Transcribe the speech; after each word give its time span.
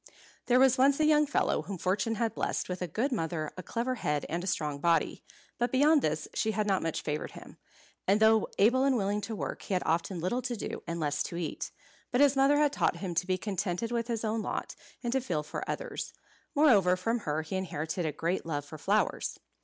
There 0.47 0.59
was 0.59 0.79
once 0.79 0.99
a 0.99 1.05
young 1.05 1.27
fellow 1.27 1.61
whom 1.61 1.77
fortune 1.77 2.15
had 2.15 2.33
blessed 2.33 2.67
with 2.67 2.81
a 2.81 2.87
good 2.87 3.11
mother, 3.11 3.51
a 3.55 3.61
clever 3.61 3.93
head, 4.01 4.25
and 4.29 4.43
a 4.43 4.47
strong 4.47 4.79
body. 4.79 5.23
But 5.59 5.71
beyond 5.71 6.01
this 6.01 6.27
she 6.33 6.53
had 6.53 6.65
not 6.65 6.81
much 6.81 7.03
favoured 7.03 7.33
him; 7.33 7.57
and 8.07 8.19
though 8.19 8.47
able 8.57 8.83
and 8.83 8.97
willing 8.97 9.21
to 9.21 9.35
work, 9.35 9.61
he 9.61 9.75
had 9.75 9.83
often 9.85 10.19
little 10.19 10.41
to 10.41 10.55
do, 10.55 10.81
and 10.87 10.99
less 10.99 11.21
to 11.21 11.35
eat. 11.37 11.69
But 12.11 12.19
his 12.19 12.35
mother 12.35 12.57
had 12.57 12.73
taught 12.73 12.95
him 12.95 13.13
to 13.13 13.27
be 13.27 13.37
contented 13.37 13.91
with 13.91 14.07
his 14.07 14.25
own 14.25 14.41
lot, 14.41 14.75
and 15.03 15.13
to 15.13 15.21
feel 15.21 15.43
for 15.43 15.63
others. 15.69 16.13
Moreover, 16.55 16.97
from 16.97 17.19
her 17.19 17.43
he 17.43 17.55
inherited 17.55 18.07
a 18.07 18.11
great 18.11 18.43
love 18.43 18.65
for 18.65 18.79
flowers. 18.79 19.37